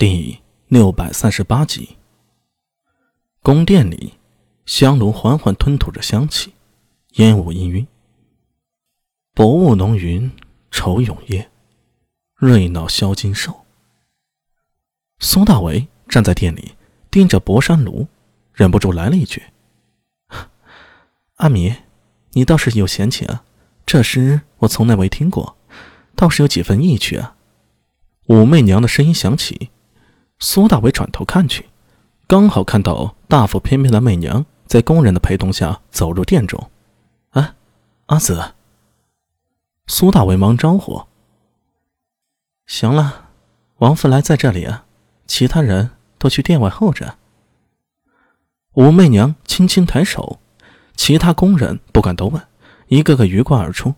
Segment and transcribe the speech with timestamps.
[0.00, 1.98] 第六百三十八集。
[3.42, 4.14] 宫殿里，
[4.64, 6.54] 香炉缓缓吞吐着香气，
[7.16, 7.86] 烟雾氤氲。
[9.34, 10.32] 薄雾浓云，
[10.70, 11.50] 愁永夜，
[12.34, 13.66] 瑞脑消金兽。
[15.18, 16.76] 苏大为站在店里，
[17.10, 18.08] 盯着博山炉，
[18.54, 19.42] 忍不住来了一句
[21.36, 21.74] ：“阿米，
[22.30, 23.44] 你倒是有闲情啊！
[23.84, 25.58] 这诗我从来没听过，
[26.16, 27.36] 倒是有几分意趣啊。”
[28.28, 29.68] 武媚娘的声音响起。
[30.42, 31.68] 苏大伟转头看去，
[32.26, 36.70] 刚好看到大腹翩翩的媚娘在工人的陪同下走入店中。
[37.30, 37.54] 啊，
[38.06, 38.54] 阿紫！
[39.86, 41.04] 苏大伟忙招呼
[42.66, 43.28] ：“行了，
[43.78, 44.86] 王福来在这里啊，
[45.26, 47.18] 其他人都去店外候着。”
[48.74, 50.40] 武媚娘轻轻抬手，
[50.96, 52.42] 其他工人不敢多问，
[52.86, 53.94] 一个个鱼贯而出。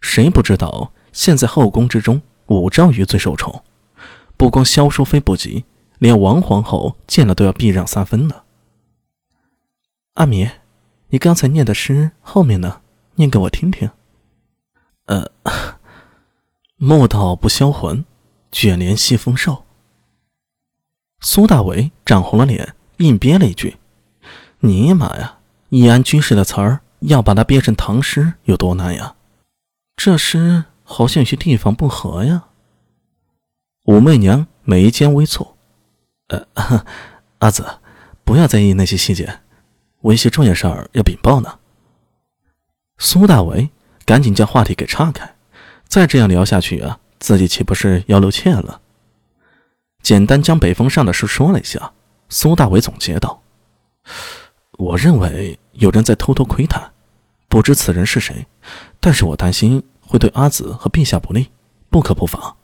[0.00, 3.62] 谁不知道现在后宫之中武昭瑜最受宠？
[4.38, 5.64] 不光萧淑妃不急，
[5.98, 8.42] 连王皇后见了都要避让三分呢。
[10.14, 10.50] 阿米，
[11.08, 12.80] 你刚才念的诗后面呢？
[13.16, 13.90] 念给我听听。
[15.06, 15.30] 呃，
[16.76, 18.04] 莫道不销魂，
[18.52, 19.64] 卷帘西风瘦。
[21.20, 23.76] 苏大为涨红了脸，硬憋了一句
[24.60, 25.38] ：“尼玛呀！
[25.70, 29.14] 易安居士的词儿要把它憋成唐诗有多难呀？
[29.96, 32.48] 这诗好像有些地方不合呀。”
[33.84, 35.55] 武媚娘眉间微蹙，
[36.28, 36.46] 呃，
[37.38, 37.64] 阿紫，
[38.24, 39.40] 不要在意那些细节，
[40.00, 41.58] 我一些重要事儿要禀报呢。
[42.98, 43.70] 苏大为
[44.04, 45.36] 赶紧将话题给岔开，
[45.86, 48.80] 再这样聊下去啊，自己岂不是要露怯了？
[50.02, 51.92] 简单将北风上的事说了一下，
[52.28, 53.42] 苏大为总结道
[54.78, 56.92] ：“我认为有人在偷偷窥探，
[57.48, 58.46] 不知此人是谁，
[58.98, 61.50] 但是我担心会对阿紫和陛下不利，
[61.90, 62.56] 不可不防。”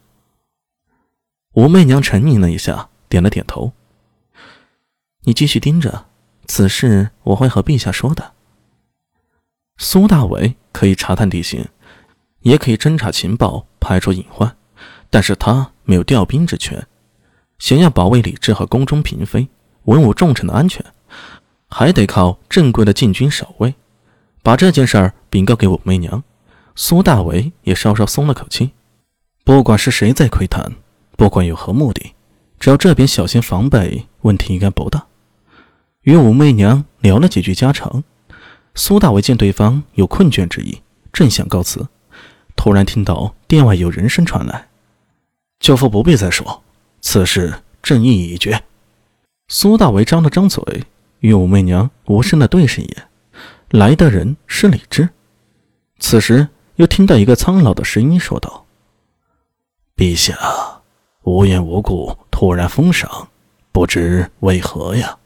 [1.54, 3.72] 武媚娘沉吟了一下，点了点头。
[5.24, 6.06] 你继续盯着，
[6.46, 8.32] 此事我会和陛下说的。
[9.76, 11.68] 苏大伟可以查探地形，
[12.40, 14.56] 也可以侦查情报，排除隐患，
[15.10, 16.86] 但是他没有调兵之权。
[17.58, 19.46] 想要保卫李治和宫中嫔妃、
[19.82, 20.82] 文武重臣的安全，
[21.68, 23.74] 还得靠正规的禁军守卫。
[24.42, 26.24] 把这件事儿禀告给武媚娘，
[26.74, 28.70] 苏大伟也稍稍松了口气。
[29.44, 30.72] 不管是谁在窥探。
[31.14, 32.14] 不管有何目的，
[32.62, 35.04] 只要这边小心防备，问题应该不大。
[36.02, 38.04] 与武媚娘聊了几句家常，
[38.76, 40.80] 苏大伟见对方有困倦之意，
[41.12, 41.88] 正想告辞，
[42.54, 44.68] 突然听到店外有人声传来
[45.58, 46.62] ：“舅父不必再说，
[47.00, 47.52] 此事
[47.82, 48.62] 正义已决。”
[49.50, 50.84] 苏大伟张了张嘴，
[51.18, 53.08] 与武媚娘无声的对视一眼。
[53.70, 55.08] 来的人是李治。
[55.98, 56.46] 此时
[56.76, 58.66] 又听到一个苍老的声音说道
[59.98, 60.38] ：“陛下。”
[61.22, 63.28] 无缘无故突然封赏，
[63.70, 65.16] 不知为何呀？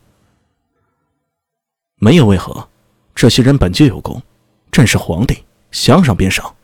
[1.96, 2.68] 没有为何，
[3.14, 4.22] 这些人本就有功，
[4.70, 6.54] 朕是皇帝，想赏便赏。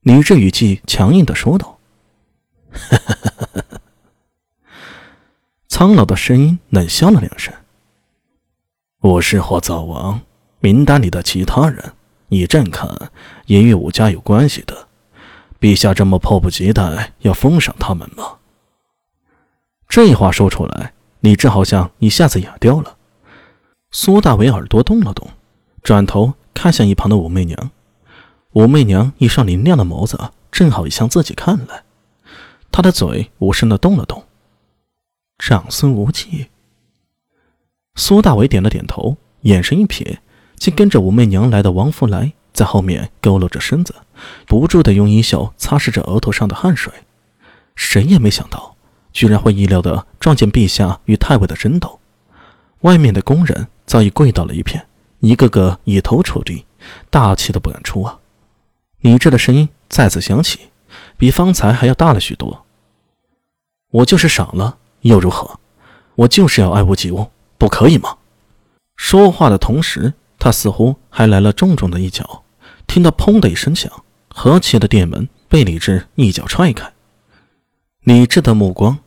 [0.00, 1.78] 李治语气强硬的说道。
[5.68, 7.54] 苍老的声音冷笑了两声。
[9.00, 10.20] 武氏或早亡，
[10.60, 11.92] 名单里的其他人，
[12.28, 13.10] 以朕看，
[13.46, 14.88] 也与武家有关系的。
[15.62, 18.38] 陛下这么迫不及待要封赏他们吗？
[19.88, 22.96] 这话说出来，李治好像一下子哑掉了。
[23.92, 25.30] 苏大伟耳朵动了动，
[25.84, 27.70] 转头看向一旁的武媚娘。
[28.54, 31.84] 武媚娘一双明亮的眸子正好也向自己看来，
[32.72, 34.24] 她的嘴无声的动了动。
[35.38, 36.48] 长孙无忌。
[37.94, 40.16] 苏大伟点了点头，眼神一瞥，
[40.56, 42.32] 竟跟着武媚娘来的王福来。
[42.52, 43.94] 在后面佝偻着身子，
[44.46, 46.92] 不住地用衣袖擦拭着额头上的汗水。
[47.74, 48.76] 谁也没想到，
[49.12, 51.98] 居然会意料的撞见陛下与太尉的争斗。
[52.80, 54.86] 外面的工人早已跪倒了一片，
[55.20, 56.66] 一个个以头触地，
[57.10, 58.18] 大气都不敢出啊！
[59.00, 60.58] 李治的声音再次响起，
[61.16, 62.64] 比方才还要大了许多。
[63.90, 65.58] 我就是赏了又如何？
[66.14, 68.18] 我就是要爱屋及乌，不可以吗？
[68.96, 72.41] 说话的同时，他似乎还来了重重的一脚。
[72.86, 73.90] 听到“砰”的一声响，
[74.28, 76.92] 合起的店门被李治一脚踹开。
[78.04, 78.98] 李治的目光，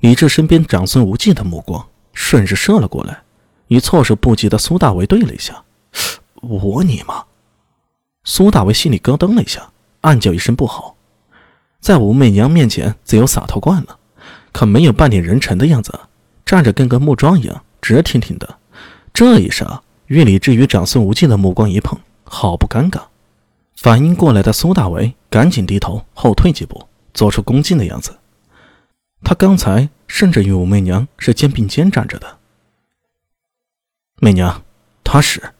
[0.00, 3.22] 李治身边长孙无忌的目光，顺势射了过来，
[3.68, 5.62] 与措手不及的苏大为对了一下。
[6.42, 7.24] 我你妈！
[8.24, 10.96] 苏大为心里咯噔了一下，暗叫一声不好。
[11.80, 13.98] 在武媚娘面前自由洒脱惯了，
[14.52, 15.98] 可没有半点人臣的样子，
[16.44, 18.58] 站着跟个木桩一样，直挺挺的。
[19.12, 23.02] 这一刹，与李治与长孙无忌的目光一碰，好不尴尬。
[23.80, 28.18] 反应过来的苏大为赶紧低头后退几步，做出恭敬的样子。
[29.22, 32.40] 他刚才甚至与武媚娘是肩并肩站着的。
[34.16, 34.62] 媚娘，
[35.02, 35.54] 他是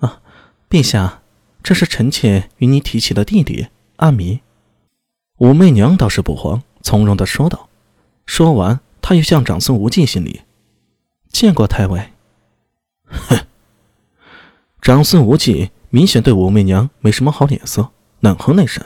[0.00, 0.20] 啊，
[0.68, 1.22] 陛下，
[1.62, 3.68] 这是臣妾与你提起的弟弟
[3.98, 4.40] 阿弥。
[5.36, 7.68] 武媚娘倒是不慌，从容的说道。
[8.26, 10.42] 说完，她又向长孙无忌行礼
[11.30, 12.10] ：“见过太尉。”
[13.06, 13.46] 哼！
[14.82, 17.90] 长孙无忌明显对武媚娘没什么好脸色，
[18.20, 18.84] 冷哼了一声，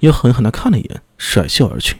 [0.00, 1.96] 又狠狠的看了一眼，甩袖而去。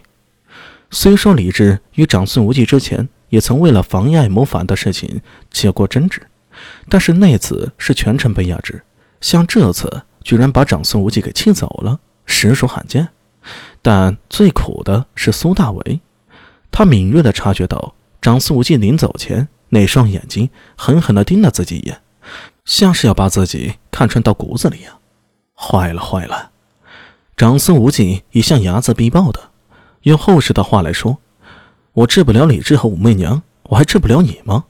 [0.91, 5.21] 虽说李治与长孙无忌之前也曾为了妨碍谋反的事情
[5.51, 6.23] 起过争执，
[6.89, 8.83] 但是那次是全程被压制，
[9.21, 13.09] 像这次居然把长孙无忌给气走了，实属罕见。
[13.83, 16.01] 但最苦的是苏大为，
[16.71, 22.01] 他敏锐地察觉到长孙无忌临走前那双眼睛狠狠地盯了自己一眼，
[22.65, 24.99] 像是要把自己看穿到骨子里呀！
[25.55, 26.51] 坏了坏了，
[27.37, 29.51] 长孙无忌一向睚眦必报的，
[30.03, 31.19] 用后世的话来说，
[31.93, 34.65] 我治不了李治和武媚娘，我还治不了你吗？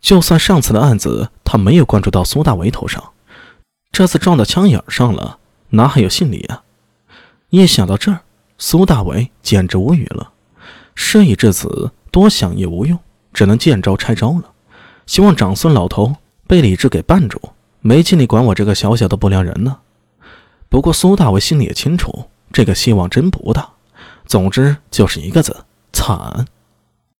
[0.00, 3.12] 就算上次的案子他没有关注到苏大为头上，
[3.92, 5.38] 这次撞到枪眼上了，
[5.70, 6.62] 哪还有姓李啊？
[7.50, 8.20] 一想到这儿，
[8.58, 10.32] 苏大伟简直无语了。
[10.94, 12.98] 事已至此，多想也无用，
[13.32, 14.52] 只能见招拆招了。
[15.06, 17.40] 希望长孙老头被李治给绊住，
[17.80, 19.78] 没精力管我这个小小的不良人呢。
[20.68, 23.68] 不过苏大伟心里也清楚，这个希望真不大。
[24.26, 25.56] 总之就是一个字：
[25.92, 26.46] 惨。